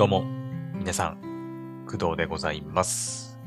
[0.00, 0.24] どうも、
[0.78, 3.38] 皆さん、工藤でございます。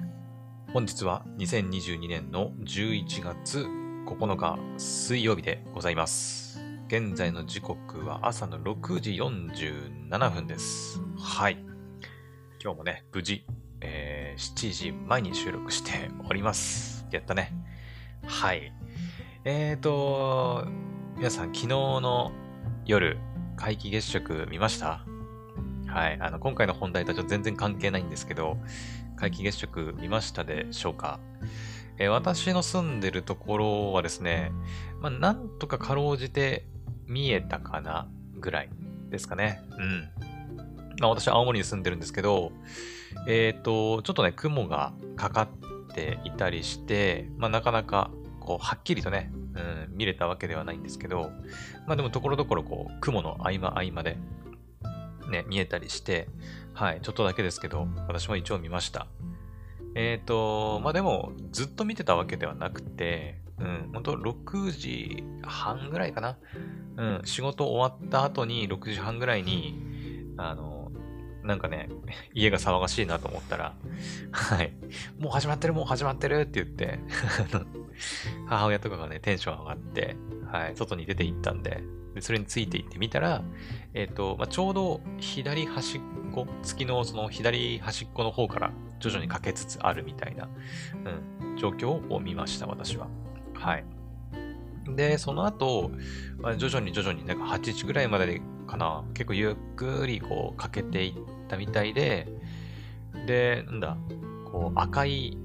[0.71, 3.65] 本日は2022年の11月
[4.05, 6.63] 9日水曜日でございます。
[6.85, 11.01] 現在の時刻は朝の6時47分です。
[11.17, 11.57] はい。
[12.61, 13.47] 今日もね、無事、
[13.81, 17.07] えー7時前に収録しております。
[17.09, 17.51] やったね。
[18.27, 18.71] はい。
[19.43, 20.67] えーと、
[21.17, 22.31] 皆さん、昨日の
[22.85, 23.17] 夜、
[23.57, 25.12] 皆既月食見ました？
[25.93, 26.17] はい。
[26.19, 28.57] あの、今回の本題とはちょっと全然関係ないんですけど、
[29.15, 31.19] 皆既月食見ましたでしょうか、
[31.99, 34.51] え私の住んでるところはですね、
[35.01, 36.65] まあ、なんとかかろうじて
[37.05, 38.07] 見えたかな
[38.39, 38.69] ぐらい
[39.11, 39.61] ですかね。
[39.77, 40.09] うん。
[40.99, 42.51] まあ、私は青森に住んでるんですけど、
[43.27, 51.29] えっ、と、ちょっとね、雲がかかっていたりして、まあ、なかなか、こう、はっきりとね、うん、見れたわけではないんですけど、
[51.85, 54.17] まあでも、ところどころ、こう、雲の合間合間で、
[55.33, 56.29] ね、見えたりして、
[56.73, 59.07] はい、ちょっとだけですけど、私も一応見ました。
[59.95, 66.37] えっ、と、まあでも、ずっと見てたわけではなくて、うん、ほんと6時半ぐらいかな。
[66.97, 69.79] うん、仕事終わった後に6時半ぐらいに、
[70.37, 70.91] あの、
[71.43, 71.89] なんかね、
[72.33, 73.75] 家が騒がしいなと思ったら、
[74.31, 74.73] はい、
[75.19, 76.99] もう始まってる、もう始まってるって言って、
[78.47, 80.15] 母親とかがね、テンション上がって、
[80.51, 81.83] はい、外に出て行ったん、で
[82.13, 83.43] でそれについて行ってみたら、
[83.93, 90.47] えっ、と、まあ、ちょうど左端っこ、月のその左端っこの方から徐々にかけつつあるみたいな、
[91.41, 93.07] うん、状況を見ました、私は。
[93.53, 93.85] はい。
[94.87, 95.91] で、その後、
[96.37, 101.13] まあ、徐々に徐々になんか8時ぐらいまでかな、結構ゆっくりこうかけていっ
[101.47, 102.27] たみたいで、
[103.25, 103.97] で、なんだ、
[104.51, 105.37] こう赤い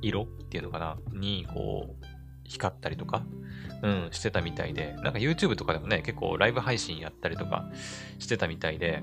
[0.00, 2.04] 色っていうのかな、にこう
[2.48, 3.22] 光ったりとか、
[3.82, 7.70] うん、してたみたいで、なんか YouTube とかでもね、結構ライブ配信やったりとか
[8.18, 9.02] してたみたいで、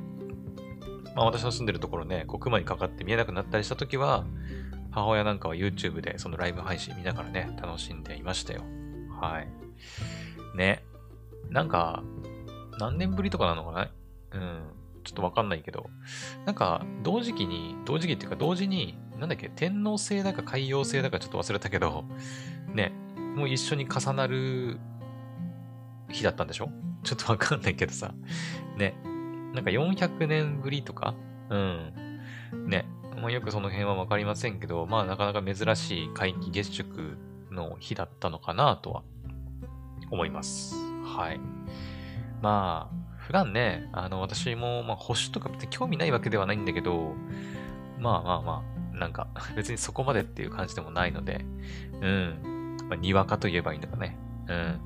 [1.15, 4.25] まあ私の住んでるところね、こう熊にかかって見えなくなったりしたときは、
[4.91, 8.63] 母親なんかは YouTube でそのライブ配信見ながらね、楽しんでいましたよ。
[9.19, 9.47] はい。
[10.57, 10.83] ね。
[11.49, 12.03] なんか、
[12.79, 13.89] 何年ぶりとかなのかな？
[14.31, 14.63] うん。
[15.03, 15.89] ちょっとわかんないけど、
[16.45, 22.05] なんか、同時期に、同時期っていうか同時に、なんだっけ、天皇制だか海洋制だかちょっと忘れたけど、
[22.73, 22.91] ね、
[23.35, 24.79] もう一緒に重なる
[26.09, 26.69] 日だったんでしょ？
[27.03, 28.13] ちょっとわかんないけどさ。
[28.77, 28.95] ね。
[29.53, 31.13] なんか400年ぶりとか？
[31.49, 31.93] うん。
[32.67, 32.85] ね。
[33.19, 37.17] もうよくその辺はわかりませんけど、まあなかなか珍しい皆既月食
[37.51, 39.03] の日だったのかなとは
[40.11, 40.75] 思います。
[41.03, 41.39] はい。
[42.41, 47.13] まあ、普段ね、あの、私も、まあ、星とか別に興味ないわけではないんだけど、
[47.97, 48.63] まあまあま
[48.93, 51.45] あ、なんか、別にそこまでっていう感じでもないので、
[52.01, 52.54] うん。
[52.89, 54.17] まあ、にわかと言えばいいのかね。
[54.47, 54.79] うん。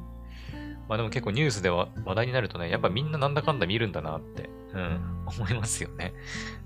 [0.87, 6.13] まあでも結構ニュースでは話題になるとね、やっぱみんななんだかんだ見るんだなって、うん、思いますよね。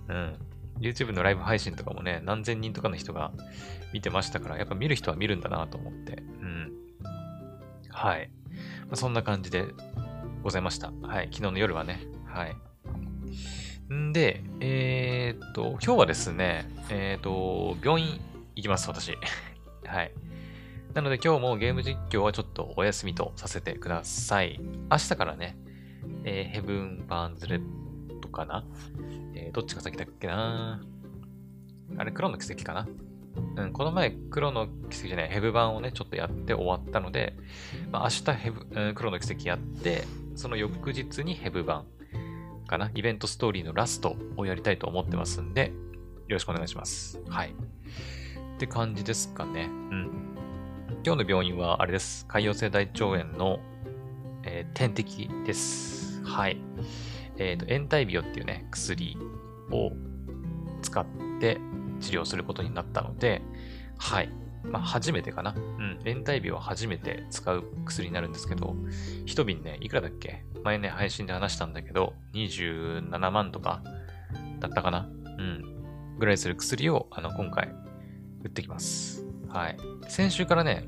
[0.08, 0.38] うん。
[0.80, 3.32] YouTube のライブ配信とかもね、何千人とかの人が
[3.94, 6.72] 見てましたから、やっぱ見る人は見るんだなと思って、うん。
[7.90, 8.30] はい。
[8.88, 9.66] まあ、そんな感じで
[10.42, 10.92] ございました。
[11.02, 11.30] はい。
[11.32, 12.02] 昨日の夜はね。
[12.26, 12.56] はい。
[13.94, 18.20] んで、えーっと、今日はですね、えーっと、病院
[18.56, 19.18] 行きます、私。
[19.86, 20.12] はい。
[20.94, 24.60] なので今日もゲーム実況はちょっとお休みとさせてください。
[24.92, 25.58] 明日からね、
[26.24, 27.62] えーヘブン・バーンズ・レッ
[28.22, 28.64] ドかな、
[29.34, 30.84] えーどっちが先だっけな？
[31.98, 32.88] あれ、黒の奇跡かな？
[33.56, 37.36] うん、この前、黒の奇跡じゃない、ヘブ版をね、ちょっとやって終わったので、
[37.92, 40.04] まあ、明日ヘブ、うん黒の奇跡やって、
[40.36, 41.86] その翌日にヘブ版
[42.68, 45.72] かな、イベントストーリーのラストをやりたいと思ってますんで、
[46.28, 47.20] よろしくお願いします。
[47.28, 47.50] はい。
[47.50, 49.64] って感じですかね。
[49.64, 50.33] うん。
[51.06, 52.26] 今日の病院はあれです。
[52.30, 53.60] 潰瘍性大腸炎の、
[54.44, 56.24] えー点滴です。
[56.24, 56.58] はい。
[57.38, 59.18] えっ、と、延滞病っていうね、薬
[59.70, 59.92] を
[60.82, 61.06] 使っ
[61.42, 61.60] て
[62.00, 63.42] 治療することになったので、
[63.98, 64.30] はい。
[64.64, 65.54] まあ、初めてかな。
[65.58, 66.00] うん。
[66.06, 68.74] 延滞病は初めて使う薬になるんですけど、
[69.26, 70.46] 一瓶ね、いくらだっけ？
[70.64, 73.84] 前ね、配信で話したんだけど、27万とか
[74.62, 76.18] だったかなうん。
[76.18, 77.74] ぐらいする薬を、あの、今回、
[78.44, 79.26] 打ってきます。
[79.50, 79.78] はい。
[80.08, 80.88] 先週からね、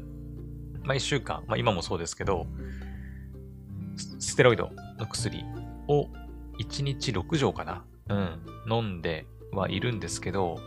[0.85, 2.47] まあ、1週間、まあ、今もそうですけど、
[4.19, 5.43] ステロイドの薬
[5.87, 6.09] を
[6.59, 7.83] 1日6錠かな？
[8.09, 8.39] うん。
[8.69, 10.59] 飲んではいるんですけど、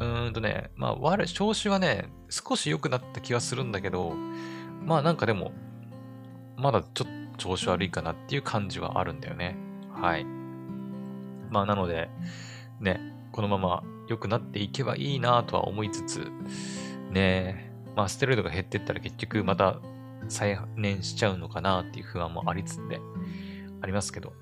[0.00, 4.14] うーんとね、まあ、悪い、調子はね、少し良くなった気はするんだけど、
[4.84, 5.52] まあなんかでも、
[6.56, 9.56] まだちょっと調子悪いかなっていう感じはあるんだよね。
[9.92, 10.24] はい。
[11.50, 12.08] まあなので、
[12.80, 13.00] ね、
[13.32, 16.30] このまま良くなっていけばいいなとは思いつつ、
[17.10, 19.80] ね、まあステロイドが減ってったら結局また
[20.28, 23.00] 再燃しちゃうのかなっていう不安もありつつで、
[23.80, 24.32] ありますけど、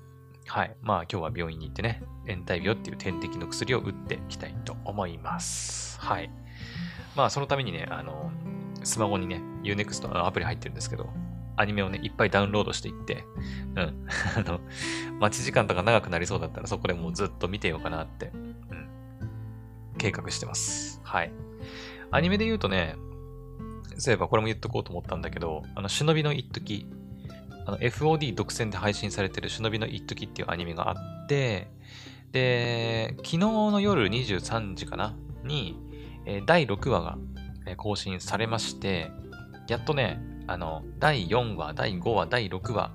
[0.47, 0.75] はい。
[0.81, 5.99] まあ今日は病院に行ってね、延滞病っていう点滴の薬を打っていきたいと思います。
[5.99, 6.29] はい。
[7.15, 8.31] まあそのためにね、あの、
[8.83, 11.09] スマホにね、Unext のアプリ入ってるんですけど、
[11.57, 13.25] アニメをね、いっぱいダウンロードしていって、
[13.75, 14.07] うん。
[14.37, 14.59] あの、
[15.19, 18.55] 待ち時間とか長くなりそうだったらそこでもうずっと見てようかなって、うん。
[19.97, 20.99] 計画してます。
[21.03, 21.31] はい。
[22.11, 22.95] アニメで言うとね、
[23.97, 26.87] そういえばこれも言っとこうと思ったんだけど、あの、忍びの一時、
[27.65, 30.93] あの、FOD 独占で配信されてる忍びの一時っていうアニメがあ
[31.25, 31.67] って、
[32.31, 35.79] で、昨日の夜23時かなに、
[36.25, 37.17] え、第6話が、
[37.77, 39.09] 更新されまして、
[39.67, 42.91] やっとね、あの、第4話、第5話、第6話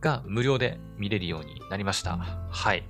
[0.00, 2.16] が無料で見れるようになりました。
[2.16, 2.82] はい。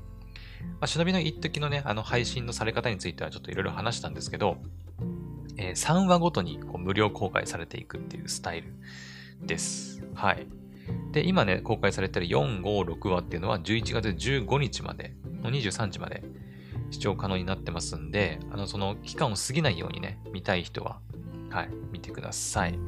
[0.63, 4.59] まあ、忍びの一時のね、あの配信のされ方についてはちょっといろいろ話したんですけど、
[5.67, 8.73] えー、3話ごとにこう無料公開されていくっていうスタイル
[9.43, 10.03] です。
[10.15, 10.47] はい。
[11.13, 16.23] で、今ね、公開されてる4、5、6話っていうのは11月15日まで、の23時まで
[16.91, 21.01] 視聴可能になってますんで、あの、その期間を過ぎないようにね、見たい人は、
[21.51, 22.79] はい、見てください。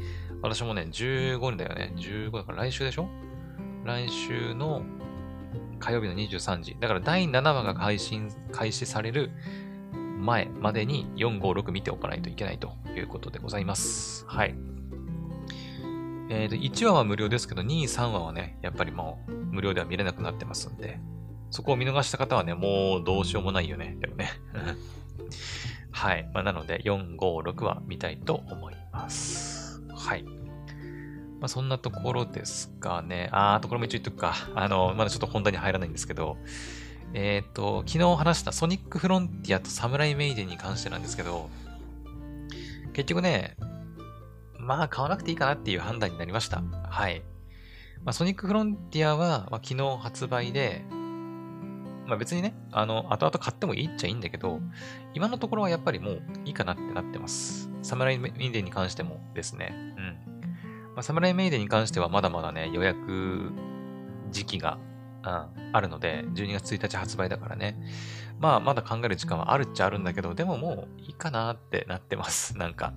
[0.42, 1.92] 私もね、15日だよね。
[1.96, 3.08] 15だから来週でしょ？
[3.84, 4.82] 来週の
[5.80, 6.76] 火曜日の23時。
[6.78, 9.30] だから第7話が配信、開始される
[10.18, 14.24] 前までに4、5、6見ておかないといけないということでございます。
[14.26, 14.54] はい。
[16.30, 21.00] えっ、ー、と、1話は無料ですけど、2、3話はね、やっぱりもう無料では見れなくなってますんで、
[21.50, 23.96] そこを見逃した方はね、もうどうしようもないよね。
[24.00, 24.30] でもね。
[25.90, 26.28] はい。
[26.34, 29.82] まあ、なので、4、5、6は見たいと思います。
[29.94, 30.24] はい。
[31.40, 33.30] まあ、そんなところですかね。
[33.32, 34.34] あー、とこれも一応言っとくか。
[34.54, 36.36] あの、まだちょっと本題に入らないんですけど、
[37.14, 41.48] えっ、ー、と、昨日話したソニックフロンティアとサムライメイデンに関してなんですけど、
[42.92, 43.56] 結局ね、
[44.58, 46.62] まあ買わなくていいかなっていう判断になりました。
[46.88, 47.22] はい。
[48.04, 50.84] まあ、ソニックフロンティアは、まあ、昨日発売で、
[52.06, 54.60] まあ別にね、あの、後々買ってもいいっちゃいいんだけど、
[55.14, 57.70] 今のところはやっぱりもういいかなってなってます。
[57.82, 59.74] サムライメイデンに関してもですね。
[59.96, 60.04] うん。
[60.94, 63.52] まあ、サムライメイデンに関してはまだまだね、予約
[64.30, 64.78] 時期が、
[65.24, 67.76] うん、あるので、12月1日発売だからね。
[68.40, 72.56] まあ、まだ考える時間はあるっちゃあるんだけど、でももういいかなってなってます。
[72.58, 72.92] なんか。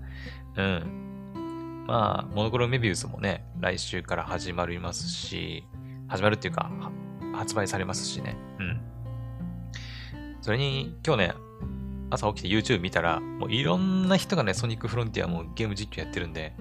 [0.56, 1.85] うん。
[1.88, 5.65] まあ、モノクロメビウスもね、来週から始まりますし、
[6.07, 6.71] 始まるっていうか、
[7.33, 8.35] 発売されますしね。
[8.59, 8.81] うん。
[10.41, 11.33] それに、今日ね、
[12.12, 16.53] 朝起きて YouTube 見たら、もういろんな人がね、ソニックフロンティアもゲーム実況やってるんで、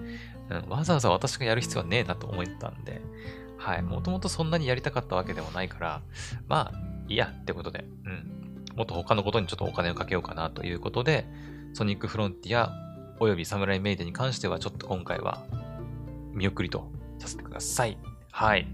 [0.49, 3.01] うん、わざわざ私がやる必要はねえなと思ったんで、
[3.61, 3.83] はい。
[3.83, 6.01] もともとそんなにやりたかったわけでもないから、
[6.47, 6.77] まあ、
[7.07, 8.75] いいやってことで、うん。
[8.75, 11.27] もっと他のことにちょっとお金をかけようかなということで、
[11.73, 12.71] ソニックフロンティア
[13.19, 15.43] およびサムライメイデンに関してはちょっと今回は
[16.33, 17.99] 見送りとさせてください。
[18.31, 18.67] はい。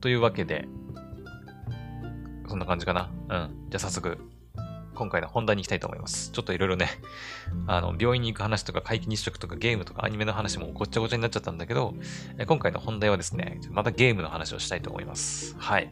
[0.00, 0.68] というわけで、
[2.46, 3.10] そんな感じかな。
[3.28, 3.66] うん。
[3.70, 4.18] じゃあ早速、
[5.00, 6.30] 今回の本題に行きたいと思います。
[6.30, 6.90] ちょっといろいろね、
[7.66, 11.94] あの、病院に行く話とか、皆既日食とかゲームとかアニメの話もごっちゃごちゃになっちゃったんだけど、
[12.46, 15.56] 今回の本題はですね、またゲームの話をしたいと思います。
[15.58, 15.90] はい。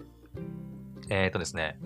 [1.09, 1.79] えーとですね、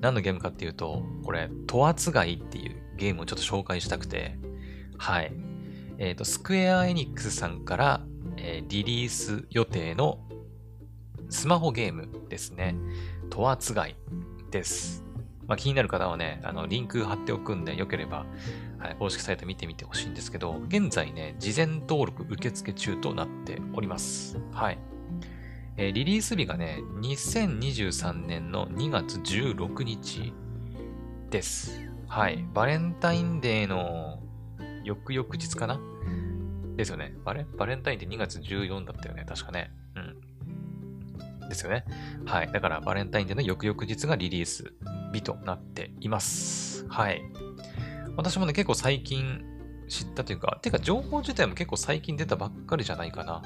[0.00, 4.38] 何のゲームかっていうと、これ、トアツガイっていうゲームをちょっと紹介したくて、
[4.96, 5.30] はい。
[5.98, 8.00] えっ、ー、と、スクエアエニックスさんから、
[8.38, 10.20] えー、リリース予定の
[11.28, 12.74] スマホゲームですね。
[13.28, 13.96] とはつがい
[14.50, 15.11] です。
[15.46, 18.26] まあ、気になる方はね、あの、リンク貼っておくんで、よければ、
[18.78, 24.38] はい、公式サイト見てみてほしいんですけど、現在ね、事前登録受付中となっております。
[24.52, 24.78] はい。
[25.76, 30.32] えー、リリース日がね、2023年の2月16日
[31.30, 31.80] です。
[32.06, 32.44] はい。
[32.52, 34.20] バレンタインデーの
[34.84, 35.80] 翌々日かな？
[36.76, 37.14] ですよね。
[37.24, 39.24] バレバレンタインって2月14だったよね。
[39.26, 39.72] 確かね。
[41.48, 41.84] ですよね。
[42.24, 42.52] はい。
[42.52, 44.72] だからバレンタインデーの翌々日がリリース
[45.12, 46.86] 日となっています。
[46.88, 47.22] はい。
[48.16, 49.44] 私もね、結構最近
[49.88, 53.42] 知ったというか、てか情報自体も結構最近出たばっかりじゃないかな。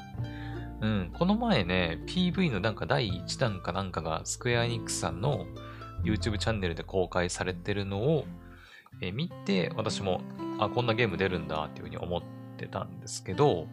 [0.81, 1.11] うん。
[1.17, 5.45] この前ね、PV のなんか第1弾かなんかがスクエアエニックスさんの
[6.03, 8.25] YouTube チャンネルで公開されてるのを、
[9.01, 10.21] え見て、私も、
[10.59, 12.21] あ、こんなゲーム出るんだっていうふうに思っ
[12.57, 13.67] てたんですけど、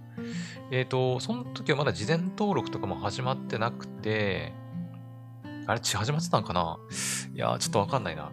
[0.70, 4.52] えっ、ー、と、その時はまだ事前登録とかも始まってなくて、
[5.66, 6.78] あれ、ち、始まってたんかな？
[7.34, 8.30] いやちょっとわかんないな。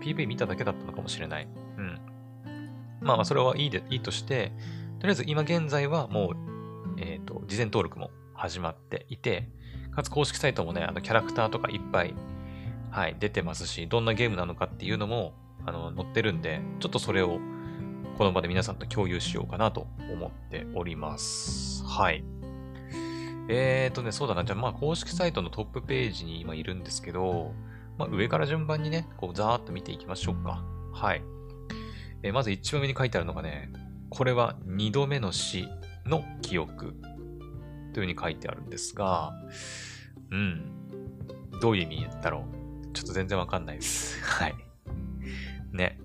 [0.00, 1.48] PV 見ただけだったのかもしれない。
[1.76, 2.00] うん。
[3.00, 4.52] まあまあ、それはいいで、いいとして、
[5.00, 9.48] とりあえず今現在はもう、えっ、ー、と、事前登録も始まっていて、
[9.90, 12.14] かつ公式サイトもね、あの、キャラクターとかいっぱい、
[12.90, 15.34] はい、出てますし、どんなゲームなのかっていうのも、
[15.66, 17.38] あの、載ってるんで、ちょっとそれを
[18.18, 21.84] この場で皆さんと共有しようかなと思っております。
[21.84, 22.24] はい。
[23.48, 24.44] えーとね、そうだな。
[24.44, 27.52] じゃあ、まあ、公式サイトのトップページに今いるんですけど、
[27.96, 30.64] まあ、上から順番にね、こう、ざーっと見ていきましょうか。
[30.92, 31.22] はい。
[32.24, 33.70] えー、まず一番目に書いてあるのがね、
[34.10, 35.68] これは二度目の死
[36.04, 36.94] の記憶という
[37.94, 39.32] ふうに書いてあるんですが、
[40.32, 40.72] うん。
[41.60, 44.20] どういう意味だろうちょっと全然わかんないです。
[44.26, 44.54] はい。
[45.72, 46.00] ね。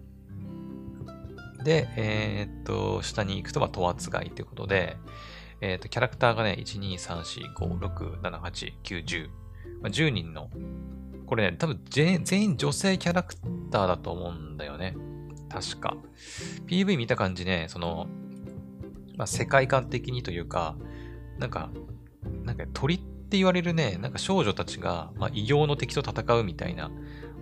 [1.63, 4.97] で、えー、っと、下に行くと、まあ、等圧外ということで、
[5.61, 9.27] えー、っと、キャラクターがね、1、2、3、4、5、6、7、8、9、10。
[9.81, 10.49] まあ、10人の、
[11.25, 13.35] これね、多分全員女性キャラク
[13.71, 14.95] ターだと思うんだよね。
[15.49, 15.95] 確か。
[16.67, 18.07] PV 見た感じね、その、
[19.15, 20.75] まあ、世界観的にというか、
[21.37, 21.69] なんか、
[22.43, 26.91] なんか鳥って言われるね、なんか少女たちが、まあ、異形の敵と戦うみたいな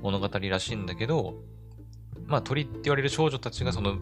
[0.01, 1.35] 物語らしいんだけど、
[2.31, 3.97] まあ鳥って言われる少女たちがその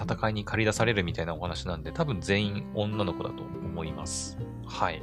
[0.00, 4.38] 戦いに駆り出されるみたいなお話なんで、多分全員女の子だと思います。
[4.66, 5.02] はい。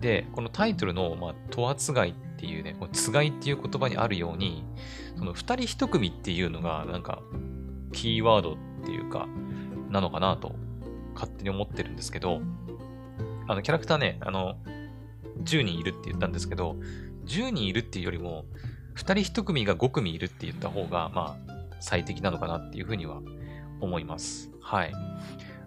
[0.00, 4.64] で、このタイトルの、まあ、トアツガイっていうね、このつがいっていう言葉にあるように、
[5.16, 7.22] その二人一組っていうのが、なんか、
[7.92, 9.28] キーワードっていうか、
[9.90, 10.54] なのかなと、
[11.14, 12.40] 勝手に思ってるんですけど、
[13.46, 14.56] あの、キャラクターね、あの、
[15.42, 16.76] 10人いるって言ったんですけど、
[17.26, 18.46] 10人いるっていうよりも、
[18.96, 23.20] 2人1組が5組いるって言った方が、まあ、最適なのかなっていうふうには
[23.80, 24.50] 思います。
[24.60, 24.92] はい。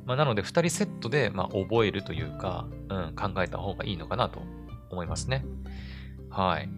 [0.06, 4.42] まあ、なので、2人セットで、まあ、覚えるというか、うん、考えた方がいいのかなと
[4.90, 5.46] 思いますね。
[6.30, 6.70] はい。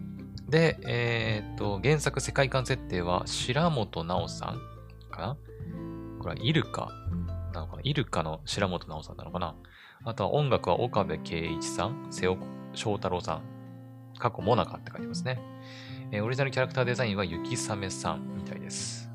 [0.48, 4.60] で、えー、っと、原作世界観設定は、白本直さん
[5.10, 5.36] かな？
[6.20, 6.92] これはイルカ
[7.52, 7.82] なのかな？
[7.82, 9.56] イルカの白本直さんなのかな？
[10.04, 12.38] あとは音楽は岡部圭一さん、瀬尾
[12.74, 13.42] 翔太郎さん、
[14.18, 15.40] 過去モナカって書いてますね。
[16.12, 19.10] えー、オリジナルキャラクターデザインは雪雨さんみたいです。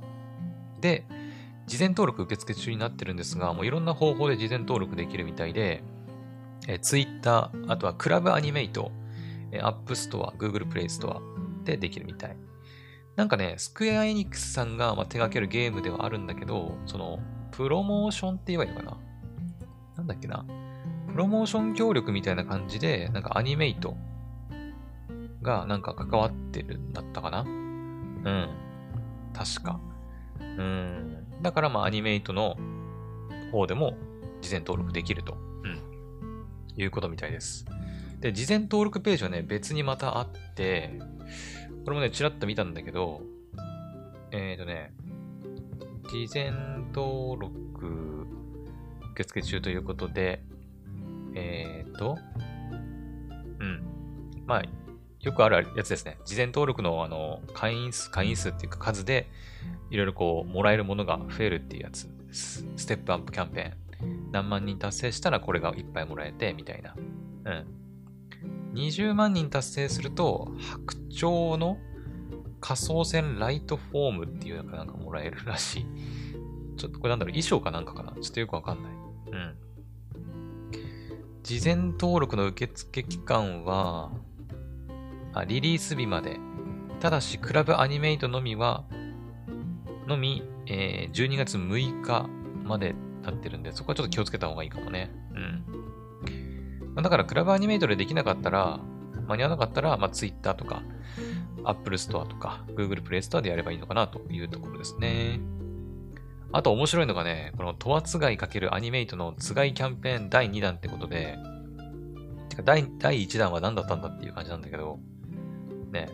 [0.80, 1.06] で、
[1.68, 5.84] 事前登録受付中になってるんですが、もういろんな方法で事前登録できるみたいで、
[6.68, 8.92] えー、Twitter、あとはクラブアニメイト、
[9.52, 11.20] えー、App Store、Google Play Store
[11.64, 12.38] でできるみたい。
[13.16, 17.20] なんかね、スクエアエニックスさんが、まあ、手掛けるゲームではあるんだけど、その、
[17.52, 18.98] プロモーションって言えばいいのかな？
[19.98, 20.46] なんだっけな？
[21.12, 23.98] プロモーション協力みたいな感じで、なんかアニメイト
[25.42, 27.42] がなんか関わってるんだったかな？
[27.42, 28.50] うん。
[29.34, 29.80] 確か。
[30.40, 31.26] うん。
[31.42, 32.58] だからまあアニメイトの
[33.52, 33.96] 方でも
[34.42, 35.38] 事前登録できると。
[35.64, 35.82] うん。
[36.76, 37.66] いうことみたいです。
[38.20, 41.00] で、事前登録ページはね、別にまたあって、
[41.84, 43.22] これもね、ちらっと見たんだけど、
[44.32, 44.94] えっ、ー、とね、
[46.10, 46.52] 事前
[46.94, 48.28] 登録
[49.14, 50.44] 受付中ということで、
[51.34, 52.18] えっ、ー、と、
[53.60, 53.84] うん。
[54.46, 54.64] まあ、
[55.22, 56.18] よくあるやつですね。
[56.26, 59.30] 事前登録のあの会員数、会員数っていうか数で、
[59.90, 62.66] いろいろこう、もらえるものが増えるっていうやつです。
[62.76, 64.32] ステップアップキャンペーン。
[64.32, 66.96] 何万人達成したらこれがいっぱいもらえて、みたいな。
[66.96, 67.68] うん。
[68.74, 71.78] 20万人達成すると、白鳥の
[72.62, 75.86] 仮想戦ライトフォームっていうのがなんかもらえるらしい。
[76.78, 78.14] ちょっとこれなんだろう、衣装かなんかかな？
[78.14, 78.92] ちょっとよくわかんない。
[78.94, 79.56] うん。
[81.44, 84.12] 事前登録の受付期間は、
[85.34, 86.40] あ、リリース日まで。
[87.00, 88.84] ただし、クラブアニメイトのみは、
[90.08, 92.30] のみ、えー、12月6日
[92.64, 95.12] まで経ってるんで、そこはちょっと気をつけた方がいいかもね。
[95.34, 95.66] うん。
[96.96, 98.80] まあ、だから、クラブアニメイトでできなかったら、
[99.28, 100.84] 間に合わなかったら、まあ、Twitter とか、
[101.64, 105.40] Apple Store とか、Google Play Store でやればいいのかなというところですね。
[106.54, 111.38] あと面白いのがね、このトワツガイ×アニメイトのつがいキャンペーン第2弾ってことで、
[112.50, 115.00] てか第第1弾は何だったんだっていう感じなんだけど、
[115.92, 116.10] ね。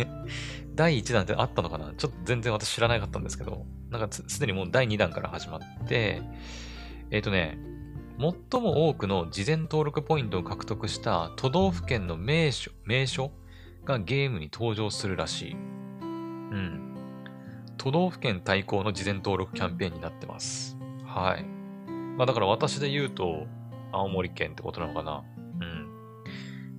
[0.74, 1.92] 第1弾ってあったのかな？
[1.96, 6.22] ちょっと全然私知らなかったんですけど、なんかすでにもう第2弾から始まって、
[7.10, 7.58] えっ、ー、とね、
[8.18, 13.32] 最も多くの事前登録ポイントを獲得した都道府県の名所、名所
[13.84, 15.52] がゲームに登場するらしい。
[15.52, 16.94] うん。
[17.76, 20.76] 都道府県対抗の事前登録キャンペーンになってます。
[21.04, 21.44] はい。
[22.16, 23.46] まあだから私で言うと、
[23.90, 25.24] 青森県ってことなのかな？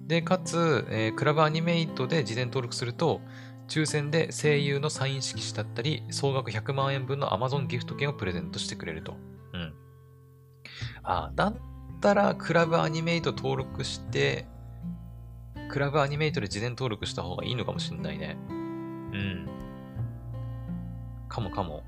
[0.07, 3.21] で、かつ、えー、クラブアニメイトで事前登録すると、
[3.67, 9.15] 抽選で声優のサイン色紙だったり、総額100万円分の Amazon ギフト券をプレゼントしてくれると。
[9.53, 9.73] うん。
[11.03, 11.55] あ、だっ
[12.01, 14.45] たら、クラブアニメイト登録して、
[15.69, 18.37] クラブアニメイトで事前登録した方がいいのかもしんないね。
[18.49, 19.49] うん。
[21.29, 21.83] かもかも。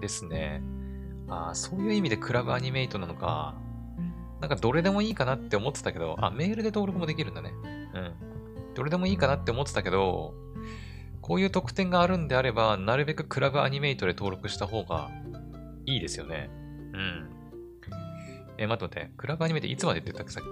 [0.00, 0.62] ですね。
[1.28, 3.54] あそういう意味でクラブアニメイトなのか。
[4.40, 7.52] なんかどれでもいいかなって思ってたけど、あ、メールで登録もできるんだね。
[7.94, 8.14] うん。
[8.74, 10.34] どれでもいいかなって思ってたけど、
[11.22, 15.10] こういう特典があるんであれば、なるべくクラブアニメイトで登録した方が
[15.86, 16.50] いいですよね。
[16.92, 17.30] うん。
[18.58, 19.12] え待って待って。
[19.16, 20.44] クラブアニメイトいつまでって言ったっけさっ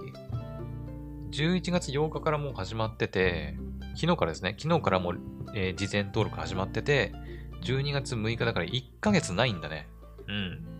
[1.31, 3.55] き？11月8日からもう始まってて、
[3.95, 5.19] 昨日からですね、昨日からもう、
[5.53, 7.13] えー、事前登録始まってて、
[7.61, 9.87] 12月6日だから1ヶ月ないんだね。
[10.27, 10.74] うん。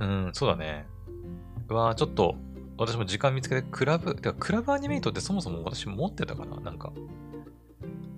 [0.00, 0.86] うん、そうだね。
[1.68, 2.36] うわちょっと、
[2.78, 6.60] 私も時間見つけて、クラブ、てか、クラブアニメイトってそもそも私持ってたかな？
[6.60, 6.92] なんか、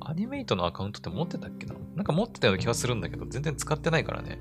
[0.00, 1.75] アニメイトのアカウントって持ってたっけな？
[1.96, 4.38] なんか持ってたような気がするんだけど、全然使ってないからね。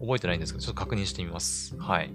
[0.00, 1.76] 覚えてないんですけど、ちょっと確認してみます。
[1.78, 2.12] はい。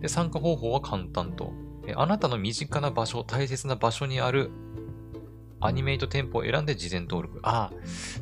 [0.00, 1.52] で、参加方法は簡単と。
[1.86, 4.50] えあなたの身近な場所、大切な場所にある
[5.60, 7.40] アニメイト店舗を選んで事前登録。
[7.42, 7.72] ああ、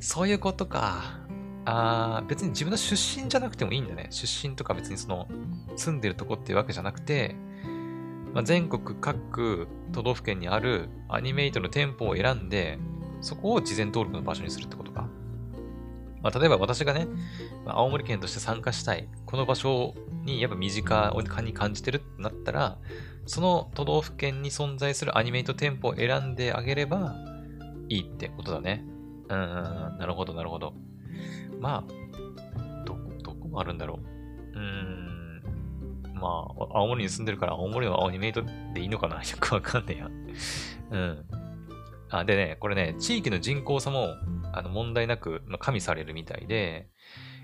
[0.00, 1.23] そういうことか。
[1.66, 4.08] ああ、別に自分の出身じゃなくてもいいんだね。
[4.10, 5.28] 出身とか別にその、
[5.76, 7.36] 住んでるとこっていうわけじゃなくて、
[8.34, 12.78] まあ、全国各都道府県にあるアニメイトの店舗を選んで、
[13.20, 15.08] そこを事前登録の場所にするってことか。
[16.22, 17.06] まあ、例えば私がね、
[17.66, 19.94] 青森県として参加したい、この場所
[20.24, 22.78] にやっぱ身近に感じてるってなったら、
[23.26, 27.14] その都道府県に存在するアニメイト店舗を選んであげれば
[27.88, 28.84] いいってことだね。
[29.28, 29.36] うん、
[29.98, 30.74] なるほど、なるほど。
[31.60, 34.00] まあ、ど、どこもあるんだろ
[34.54, 34.58] う。
[34.58, 35.04] うーん。
[36.14, 38.42] まあ、青森に住んでるから青森はアニメイト
[38.72, 39.16] でいいのかな？
[39.22, 40.10] よくわかんねえや。
[40.90, 41.24] うん。
[42.10, 44.14] あ、でね、これね、地域の人口差も、
[44.52, 46.88] あの、問題なく、まあ、加味されるみたいで、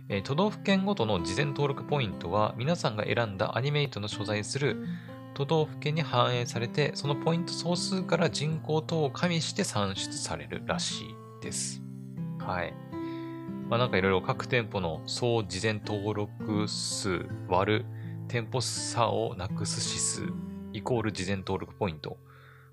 [0.09, 4.87] えー、都道府県ごとの事前登録ポイントは、皆さんが選んだアニメイトの所在する
[5.35, 11.83] 都道府県に反映されて、そのポイント総数から人口等を加味して算出されるらしいです。
[12.39, 12.90] はい。
[13.71, 17.85] まあなんかいろいろ各店舗の総事前登録数割る
[18.27, 20.27] 店舗差をなくす指数
[20.73, 22.19] イコール事前登録ポイント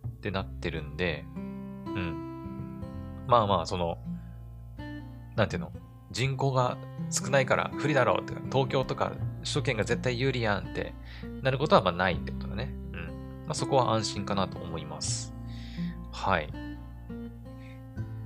[0.07, 2.81] ってなってるんで、うん。
[3.27, 3.99] まあまあ、その、
[5.35, 5.71] なんていうの？
[6.09, 6.77] 人口が
[7.11, 9.11] 少ないから不利だろうって東京とか
[9.41, 10.93] 首都圏が絶対有利やんって
[11.43, 12.73] なることはまあないってことだね。
[12.93, 13.45] うん。
[13.45, 15.33] まあそこは安心かなと思います。
[16.11, 16.49] はい。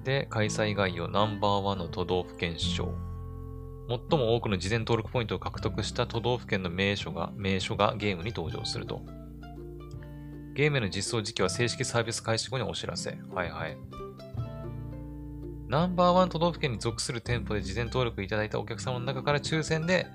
[0.03, 2.93] で、開催概要ナンバーワンの都道府県賞。
[3.87, 9.01] 最も多くの事前登録ポイントを獲得した都道府県の名所が、名所がゲームに登場すると。
[10.53, 13.17] ゲームの実装時期は正式サービス開始後にお知らせ。
[13.33, 13.77] はいはい。
[15.67, 20.05] ナンバーワン都道府県に属する店舗で事前登録いただいたお客様の中から抽選で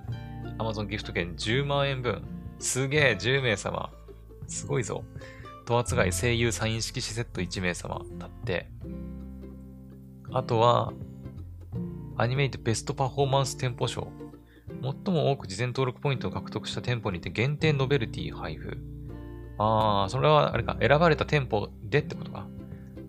[0.59, 2.23] Amazon ギフト券10万円分。
[2.59, 3.91] すげえ、10名様。
[4.47, 5.05] すごいぞ。
[5.67, 8.69] ト圧街声優サイン色紙セット1名様だって。
[10.37, 10.93] あとは、
[12.19, 14.09] アニメイトベストパフォーマンス店舗賞。
[14.83, 18.77] 最も多く事前登録ポイントを獲得した店舗にて限定ノベルティ配布。
[19.57, 22.47] ああ、それはあれか、選ばれた店舗でってことか。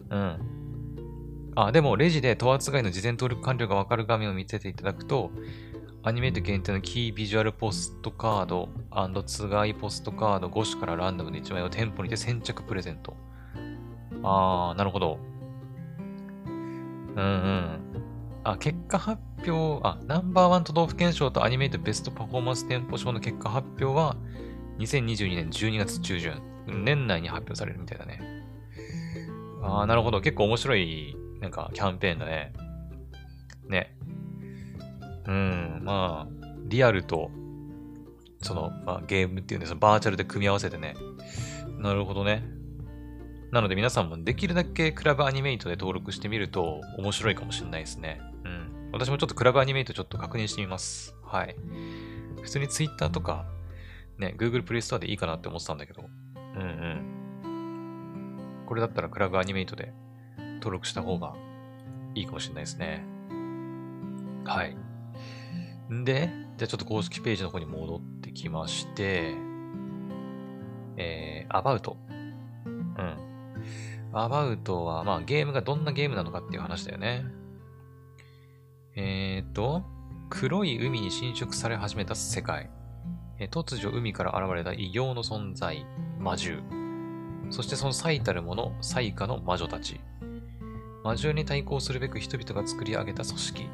[0.10, 1.52] うん。
[1.56, 5.30] あ、でもレジで等圧外の事前登録完了がわかる画面を見せていただくと、
[6.04, 8.70] アニメート限定のキービジュアルポストカード
[9.24, 13.18] つがいポストカード5種からランダムで1枚を店舗にて先着プレゼント。
[14.24, 15.20] あー、なるほど。
[17.18, 17.80] うん。
[18.44, 24.16] あ、結果発表、あ、ナンバーワン都道府県賞とアニメートベストパフォーマンス店舗賞の結果発表は、
[24.78, 28.22] 2022年12月中旬、年内に発表されるみたいだね。
[29.64, 30.22] ああ、なるほど。
[30.22, 32.54] 結構面白い、なんか、キャンペーンだね。
[33.68, 33.98] ね。
[35.26, 37.32] うん、まあ、リアルと、
[38.42, 40.96] その、まあ、ゲームっていうんですバーチャルで組み合わせてね。
[41.80, 42.44] なるほどね。
[43.58, 48.22] なので皆さんもできるだけクラブアニメイトで登録してみると面白いかもしれないですね。
[48.46, 48.92] うん。
[48.92, 51.16] 私もちょっとクラブアニメイトちょっと確認してみます。
[51.24, 51.56] はい。
[52.44, 53.48] 普通に Twitter とか
[54.20, 56.04] ね、Google Play Store でいいかなって思ってたんだけど、
[56.36, 56.66] うんう
[58.62, 58.66] ん。
[58.68, 59.92] これだったらクラブアニメイトで
[60.60, 61.34] 登録した方が
[62.14, 63.04] いいかもしれないですね。
[64.46, 64.78] はい。
[65.92, 69.34] んで、じゃあちょっと公式ページの方に戻ってきまして、
[70.98, 71.98] えー、アバウト。
[72.08, 73.27] うん。
[74.14, 77.26] アバウトは、まあゲームがどんなゲームなのかっていう話だよね。
[78.96, 79.84] えーと、
[80.30, 82.70] 黒い海に侵食され始めた世界。
[83.40, 85.86] え突如海から現れた異形の存在、
[86.20, 86.64] 魔獣。
[87.52, 90.00] そしてその最たるもの、最下の魔女たち。
[91.04, 93.70] 魔獣に対抗するべく人々が作り上げた組織、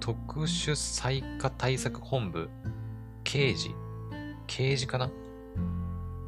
[0.00, 2.50] 特殊災下対策本部、
[3.24, 3.74] 刑事。
[4.46, 5.10] 刑事かな？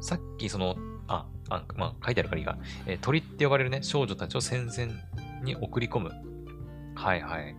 [0.01, 0.75] さっきその、
[1.09, 2.57] あ、あまあ、書いてあるからいいか。
[2.85, 4.99] えー、鳥って呼ばれるね、少女たちを戦線
[5.43, 6.11] に送り込む。
[6.95, 7.55] はいはい。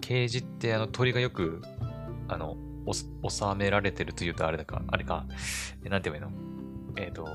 [0.00, 1.62] 刑事ってあの鳥がよく、
[2.28, 2.56] あの、
[2.92, 5.26] 収められてるというとあれだか、あれか、
[5.84, 6.38] えなんて言えばいいの？
[6.96, 7.28] えっ、ー、と、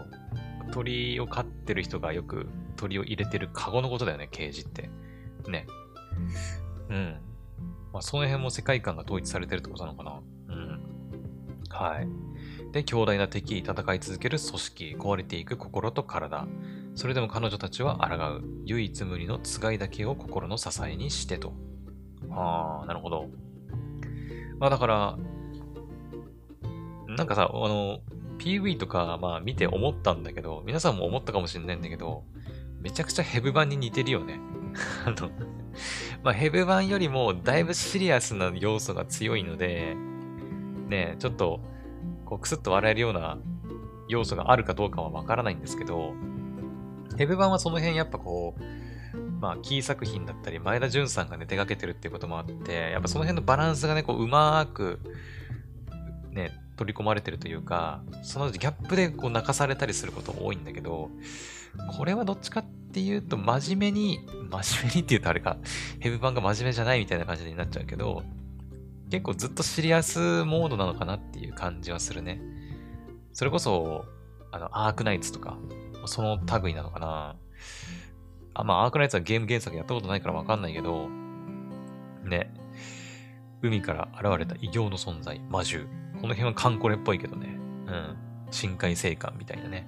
[0.71, 4.89] 鳥を飼ってる人がよく鳥を入れてるカゴのことだよね、ケージって。
[5.47, 5.67] ね。
[6.89, 7.17] うん。
[7.93, 10.21] まあ、その辺も世界観が統一されてるってことなのかな。
[10.49, 10.81] うん。
[11.69, 12.07] はい。
[12.71, 16.47] で、強大な敵戦い続ける組織、壊れていく心と体。
[16.95, 18.43] それでも彼女たちは抗う。
[18.65, 21.53] 唯一無二のつがいだけを心の支えにしてと。
[22.29, 23.27] ああ、なるほど。
[24.59, 25.17] まあだから、
[27.07, 27.99] なんかさ、あの、
[28.39, 32.23] PV とか、まあ見て思ったんだけど、皆さんも思ったかもしれないんだけど、
[32.79, 34.39] めちゃくちゃヘブ版に似てるよね。
[35.05, 35.29] あの、
[36.23, 39.95] まあヘブ版よりもだいぶシリアスな要素が強いので、
[40.87, 41.59] ね、ちょっと、
[42.31, 43.37] こう、くすっと笑えるような
[44.07, 46.13] 要素があるかどうかはわからないんですけど、
[47.17, 55.01] ヘブ版はその辺やっぱこう、まあ、キー作品だったり、前田純さんがね、手掛けてるっていうこともあって、やっぱその辺のバランスがね、こう、うまく、
[56.31, 61.09] ね、取り込まれてるというか、そのギャップでこう泣かされたりすることも多いんだけど、
[61.97, 62.63] これはどっちかっ
[62.93, 65.57] ていうと、真面目に、真面目にって言うとあれか、
[65.99, 68.23] ヘブ版が真面目じゃないみたいな感じになっちゃうけど、
[69.11, 72.41] 結構ずっとシリアスモードなのかなっていう感じはするね。
[73.33, 74.05] それこそ、
[74.51, 75.57] あの、アークナイツとか、
[76.05, 77.35] その類なのかな。
[78.53, 81.09] あ、まあ、アークナイツはゲーム原作やったことないからわかんないけど、
[82.23, 82.53] ね。
[83.61, 85.89] 海から現れた異形の存在、魔獣。
[86.21, 87.49] この辺はカンコレっぽいけどね。
[87.87, 88.17] うん。
[88.49, 89.87] 深海生還みたいなね。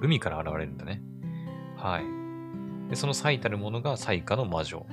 [0.00, 1.00] 海から現れるんだね。
[1.76, 2.90] はい。
[2.90, 4.84] で、その最たるものが最下の魔女。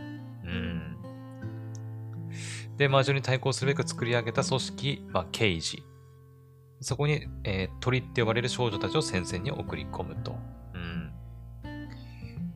[2.77, 5.83] で、魔女に対抗するべく作り上げた組織、まあ、刑事。
[6.81, 10.35] そこに、えー、鳥って呼ばれる少女たちを戦線に送り込むと。
[10.73, 11.13] うん。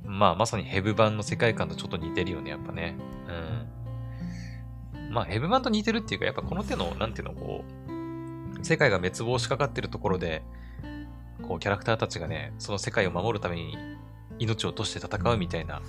[0.03, 2.97] まあ、まさにヘブ版の世界観とちょっと似てるよね、やっぱね。
[4.95, 5.13] うん。
[5.13, 10.43] まあ、ヘブ版と似てるっていうか、やっぱこの手の、なんていうの、こう、世界が滅亡しかかってるところで、
[11.47, 13.77] こう、キャラクターたちがね、その世界を守るために
[14.39, 15.81] 命を落として戦うみたいな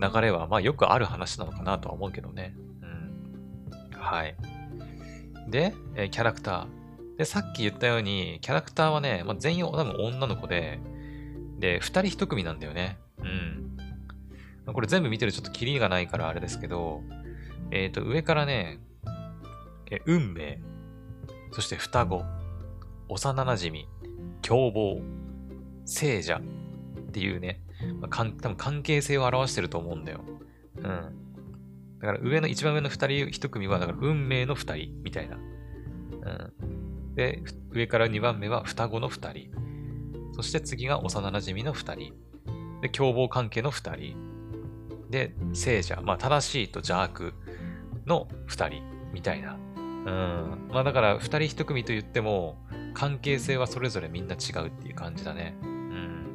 [0.00, 2.54] 流れは、まあよくある話なのかなとは思うけどね。
[2.82, 3.05] うん。
[4.06, 4.36] はい。
[5.48, 7.18] で、え、キャラクター。
[7.18, 10.78] で、さっき言ったように、キャラクターはね、まあ、全員多分女の子で、
[11.58, 12.98] で、二人一組なんだよね。
[13.18, 14.72] うん。
[14.72, 17.02] これ全部見てるちょっとキリがないからあれですけど、
[17.72, 18.78] えっ、ー、と、上からね、
[19.90, 20.60] え、運命、
[21.52, 22.22] そして双子、
[23.08, 23.84] 幼馴染、
[24.42, 25.00] 凶暴、
[25.84, 27.60] 聖者っていうね、
[28.00, 30.20] まあ、かん多分関係性を表してると思うんだよ。
[30.76, 31.25] うん。
[32.06, 35.36] だから上の一番上の二人一組は、だから運命の二人みたいな。
[35.36, 37.14] うん。
[37.16, 37.42] で、
[37.72, 39.50] 上から2番目は双子の2人。
[40.32, 42.14] そして次が幼馴染の2人。
[42.80, 44.16] で、凶暴関係の2人。
[45.10, 47.34] で、聖者、まあ正しいと邪悪
[48.06, 49.54] の2人みたいな。
[49.54, 50.68] うん。
[50.70, 52.64] まあだから2人1組と言っても、
[52.94, 55.56] 関係性はそれぞれみんな違うっていう感じだね。
[55.60, 56.26] うん。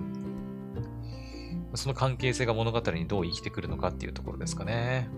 [1.76, 5.10] その関係性が物語にどう生きてくるのかっていうところですかね。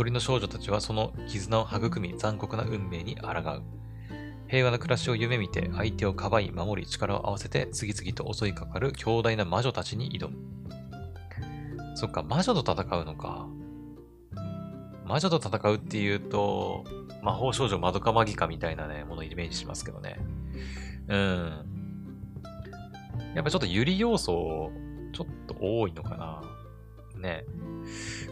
[0.00, 3.62] 鳥の少女たちはその絆を育み残酷な運命に抗う。
[4.48, 10.38] 平和な暮らしを夢見て相手をかばい守り力を合わせて次々と襲いかかる強大な魔女たちに挑む。
[11.96, 13.46] そっか、魔女と戦うのか。
[15.04, 16.82] 魔女と戦うっていうと、
[17.22, 20.16] 魔法少女マドカマギカみたいなね、ものをイメージしますけどね。
[21.08, 21.66] うん。
[23.34, 24.72] やっぱちょっとユリ要素、
[25.12, 26.49] ちょっと多いのかな。
[27.20, 27.44] ね。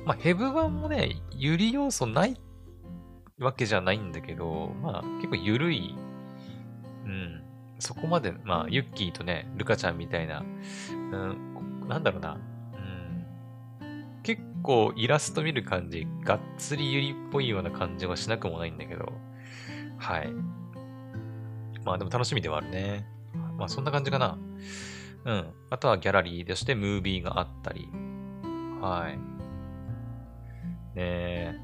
[0.05, 2.41] まあ、ヘブ版もね、ユリ要素ない
[3.39, 5.95] わけじゃないんだけど、まあ、結構緩い
[7.05, 7.43] うん。
[7.79, 10.45] そこまで、まあ、ユッキーとね、ルカちゃんみたいな、
[10.91, 12.39] うん、なんだろうな、
[13.81, 14.23] うん。
[14.23, 19.13] 結構イラスト見る感じ、がっつりユリっぽいような感じはしなくもないんだけど、
[19.97, 20.33] はい。
[21.85, 23.07] まあでも楽しみではあるね。
[23.57, 24.39] まあそんな感じかな。
[25.25, 25.53] うん。
[25.71, 27.89] あとはギャラリーとしてムービーがあったり。
[28.81, 29.17] はい。
[29.17, 29.21] ね
[30.97, 31.55] え。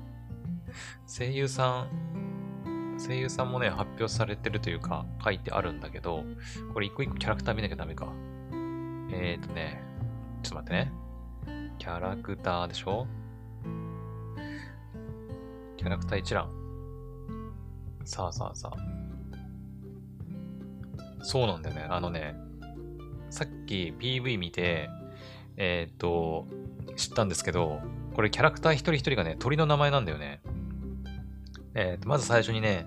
[1.06, 6.24] 声優さん、声優さんもね、発表されてるというか、書いてあるんだけど、
[6.72, 8.08] これ一個一個キャラクター見なきゃダメか。
[9.12, 9.82] えーとね、
[10.42, 10.92] ちょっと待ってね。
[11.78, 13.06] キャラクターでしょ？
[15.76, 16.48] キャラクター一覧。
[18.04, 18.76] さあさあさあ。
[21.22, 21.86] そうなんだよね。
[21.88, 22.34] あのね、
[23.30, 24.88] さっき PV 見て、
[25.56, 26.46] えっ、ー、と、
[26.96, 27.80] 知ったんですけど、
[28.14, 30.40] これキャラクター一人一人がね、鳥の名前なんだよね。
[31.74, 32.86] えー、とまず最初にね、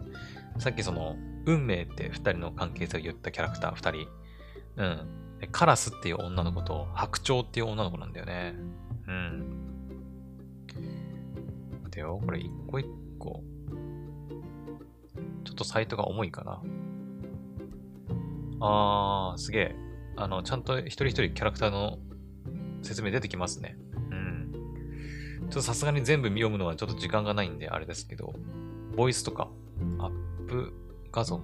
[0.60, 4.08] さっきその、運命って二人の関係性を言ったキャラクター二人。
[4.78, 5.08] うん。
[5.52, 8.56] カラスっていう女の子と白鳥っていう女の子なんだよね。
[9.08, 9.68] うん。
[11.84, 13.44] 待てよ、これ一個一個。
[15.46, 16.62] ちょっとサイトが重いかな。
[18.60, 19.76] あー、すげえ。
[20.18, 22.00] あの、ちゃんと一人一人キャラクターの
[22.82, 23.78] 説明出てきますね。
[25.50, 28.34] ちょっとさすがに全部読むのはちょっと時間がないんであれですけど、
[28.96, 29.50] ボイスとか、
[30.00, 30.12] アッ
[30.48, 30.74] プ
[31.12, 31.42] 画像。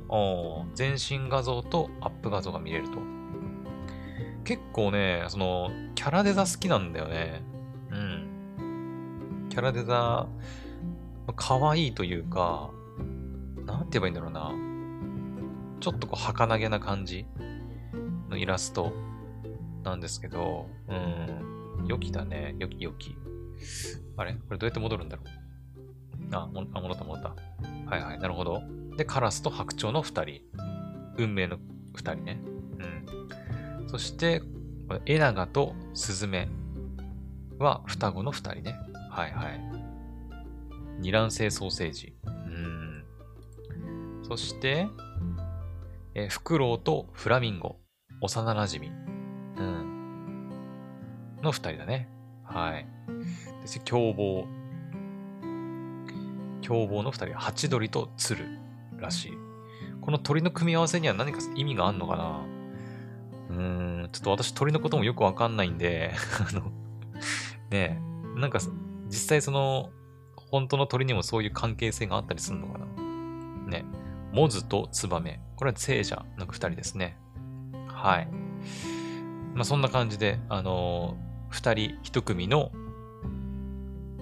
[0.74, 2.98] 全身画像とアップ画像が見れると。
[4.44, 7.44] 結構ね、その、キャラデザ好きなんだよね。
[7.92, 9.48] うん。
[9.50, 10.28] キャラデザ、
[11.36, 12.72] 可愛いというか、
[13.66, 14.52] なんて言えばいいんだろうな。
[15.80, 17.26] ちょっとこう、儚げな感じ
[18.30, 18.92] のイラスト
[19.84, 21.86] なんですけど、うん。
[21.88, 22.56] 良きだね。
[22.60, 23.16] 良き良き。
[24.18, 24.34] あれ？
[24.34, 25.26] これどうやって戻るんだろう？
[26.36, 27.30] あ、もあ戻った戻った。
[27.90, 28.20] はいはい。
[28.20, 28.62] なるほど。
[28.98, 30.42] で、カラスと白鳥の二人。
[31.18, 31.58] 運命の
[31.96, 32.40] 二人ね。
[33.80, 33.88] うん。
[33.88, 34.42] そして、
[35.06, 36.50] エナガとスズメ
[37.60, 38.76] は双子の二人ね。
[39.12, 39.62] はいはい。
[41.00, 42.16] 二卵性ソーセージ。
[42.26, 43.06] うん。
[44.24, 44.88] そして、
[46.16, 47.80] えフクロウとフラミンゴ。
[48.22, 48.92] 幼馴染。
[49.58, 50.50] うん。
[51.42, 52.10] の二人だね。
[52.44, 52.88] はい。
[53.64, 54.46] で、凶暴。
[56.62, 58.46] 凶暴の二人は、ハチドリと鶴
[58.98, 59.34] らしい。
[60.02, 62.46] この鳥の組み合わせには何か意味があんのかな？
[63.50, 66.12] うーん、ちょっと私鳥のこともよくわかんないんで
[66.50, 66.72] あの、
[67.70, 68.02] ね
[68.36, 68.60] え、なんか
[69.08, 69.92] 実際その、
[70.52, 72.86] 本当の鳥にもそういう関係性があったりするのかな？
[73.68, 73.86] ね。
[74.34, 75.40] モズとツバメ。
[75.56, 77.18] これは聖者の二人ですね。
[77.88, 78.28] はい。
[79.54, 82.72] まあそんな感じで、あのー、二人一組の、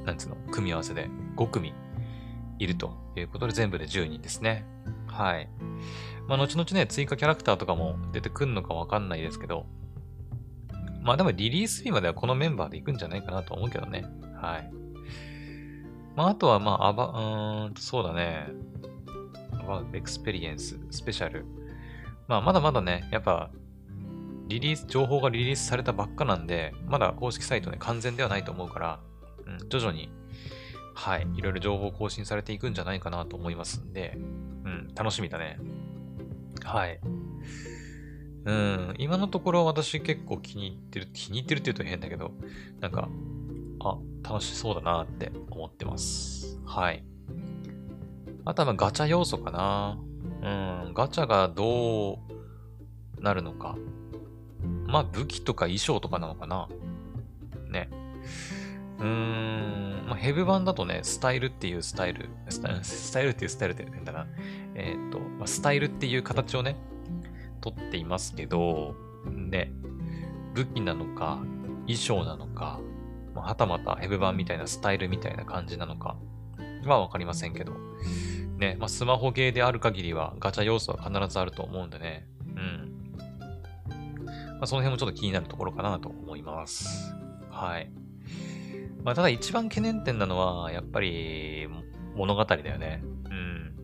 [0.06, 1.74] なんつうの、組み合わせで5組
[2.60, 4.66] いるということで、全部で10人ですね。
[5.08, 5.50] はい。
[6.28, 9.66] まあ、後々ね、追加キャラクターとかも出てくるのかわかんないですけど、
[11.04, 14.06] まあでもリリース日まではこのメンバーで行くんじゃないかなと思うけどね。
[14.36, 14.72] はい。
[16.16, 18.48] まああとはまあ、アバ、うーんと、そうだね。
[19.60, 21.46] アバエクスペリエンス、スペシャル。
[22.28, 23.50] まあまだまだね、やっぱ、
[24.48, 29.00] リリース、情報がリリースされたばっかなんで、まだ公式サイトね、完全ではないと思うから、
[29.46, 30.12] うん、徐々に
[30.94, 34.20] はい、いろいろ情報更新されていくんじゃないかなと思いますんで、う
[34.70, 35.58] ん、楽しみだね。
[36.64, 37.00] はい。
[38.44, 42.32] うん、今のところ私結構気に入ってる、気に入ってるって言うと変だけど、
[42.80, 43.10] なんか、
[43.84, 46.60] あ、楽しそうだなって思ってます。
[46.66, 47.04] はい。
[48.46, 49.98] あとはガチャ要素かな。
[50.44, 52.20] うん、ガチャがど
[53.20, 53.76] うなるのか。
[54.88, 56.68] まあ武器とか衣装とかなのかな。
[57.70, 57.90] ね。
[59.02, 62.62] うーん、まあ、ヘブ版だとね、スタイルっていうスタイル、ス
[63.12, 64.28] タイルっていうスタイルって変だな。
[64.76, 66.76] えっ、と、まあ、スタイルっていう形をね、
[67.62, 69.72] とっていますけど、ね、
[70.54, 71.40] 武器なのか、
[71.88, 72.80] 衣装なのか、
[73.34, 76.16] まあ、はたまたヘブ版みたいなスタイルみたいな感じなのか
[76.86, 77.74] はわかりませんけど、
[78.58, 83.16] ね、まあ、スマホゲーである限りはガチャ要素は必ずあると思うんでね、うん。
[83.90, 87.16] まあ、その辺もちょっと気になるところかなと思います。
[87.50, 87.92] はい。
[89.04, 91.68] まあ、ただ一番懸念点なのは、やっぱり、
[92.16, 93.02] 物語だよね。
[93.26, 93.76] うん。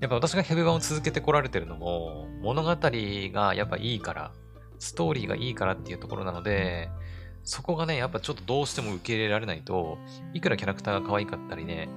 [0.00, 4.32] やっぱ私がヘビ版を続けてこられてるのも、物語がやっぱいいから、
[4.78, 6.88] ストーリーがいいからっていうところなので、
[7.44, 9.98] そこがね、やっぱちょっとどうしても受け入れられないと、
[10.34, 11.88] いくらキャラクターが可愛かったりね、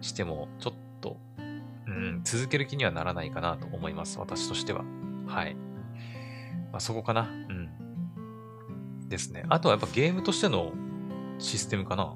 [0.00, 1.18] しても、ちょっと、
[1.86, 4.18] うん、続ける気にはならないかなと思います。
[4.18, 4.84] 私としては。
[5.26, 5.54] はい。
[6.72, 7.22] まあ、そこかな。
[7.22, 9.08] うん。
[9.08, 9.44] ですね。
[9.48, 10.72] あとはやっぱゲームとしての
[11.42, 12.14] システムかな？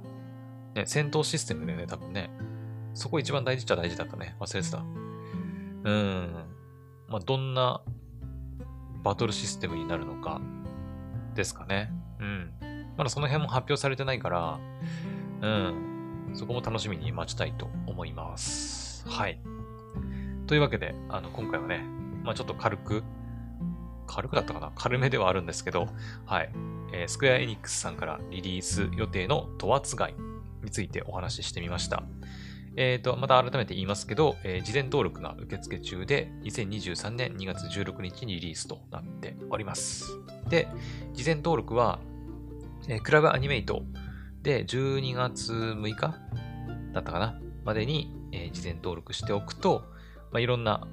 [0.74, 2.30] ね、戦闘システムだよね、多分ね。
[2.94, 4.36] そこ一番大事っちゃ大事だったね。
[4.40, 4.78] 忘れてた。
[4.78, 4.82] う
[5.92, 6.34] ん。
[7.08, 7.82] まあ、どんな
[9.02, 10.40] バトルシステムになるのか
[11.34, 11.92] ですかね。
[12.18, 12.50] うん。
[12.96, 14.58] まだその辺も発表されてないから、
[15.42, 16.30] うん。
[16.34, 19.06] そこも楽しみに待ちたいと思います。
[19.08, 19.38] はい。
[20.46, 21.84] というわけで、あの、今回はね、
[22.24, 23.04] まあちょっと軽く、
[24.06, 24.72] 軽くだったかな？
[24.74, 25.88] 軽めではあるんですけど、
[26.24, 26.50] はい。
[26.92, 30.14] えー、スクエアエニックスさんからリリース予定のトワツガイ
[30.62, 32.02] についてお話ししてみました。
[32.76, 40.18] えっ、ー、と、また改めて言いますけど、えー、事前登録が受付中で、2023年2月16日にリリースとなっております。
[40.50, 40.68] で、
[41.14, 42.00] 事前登録は、
[42.86, 43.82] えー、クラブアニメイト
[44.42, 46.14] で12月6日
[46.92, 49.82] だったかなまでに、えー、事前登録しておくと、
[50.30, 50.86] まあ、いろんな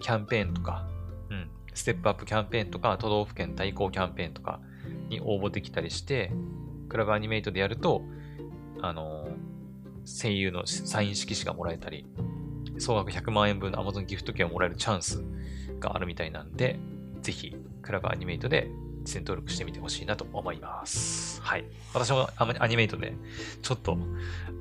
[0.00, 0.86] キャンペーンとか、
[1.30, 4.60] うん、ステップアップキャンペーンとか、都道府県対抗キャンペーンとか
[5.08, 6.32] に応募できたりして、
[6.88, 8.02] クラブアニメイトでやると、
[8.80, 9.28] あの
[10.04, 12.06] 声優のサイン色紙がもらえたり、
[12.78, 15.22] 総額100万円分の Amazon ギフト券をもらえるチャンス
[15.80, 16.78] があるみたいなんで、
[17.22, 18.70] ぜひ、クラブアニメイトで
[19.04, 21.40] 実践登録してみてほしいなと思います。
[21.42, 21.64] はい。
[21.94, 23.14] 私もアニメイトで、
[23.62, 23.98] ちょっと、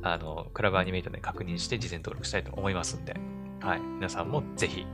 [0.01, 3.15] あの、クラブアニメイトで確認して実践登録したいと思いますんで、
[3.61, 3.79] はい。
[3.79, 4.85] 皆さんもぜひ。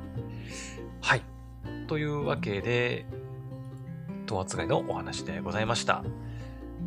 [1.02, 1.22] はい。
[1.88, 3.06] というわけで、
[4.34, 6.04] 頭圧外のお話でございました。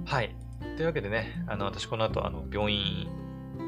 [0.04, 0.34] はい。
[0.76, 3.08] というわけでね、あの、私この後、あの、病院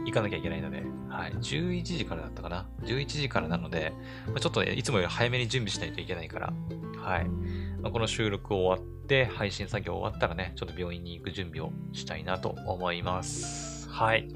[0.04, 1.32] 行かなきゃいけないので、はい。
[1.32, 3.92] 11時からだったかな？11時からなので、
[4.32, 6.52] ま、ちょっとね、いつもより早めに準備しないといけないから、
[6.98, 7.26] はい。
[7.80, 13.88] ま、この収録終わって、配信作業終わったらね、ちょっと病院に行く準備をしたいなと思います。
[13.88, 14.28] はい。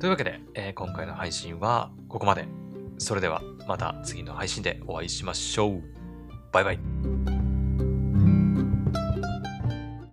[0.00, 2.46] というわけで、えー、今回の配信はここまで。
[2.96, 5.82] それではまた次の配信でお会いしましょう。
[6.52, 7.33] バイバイ。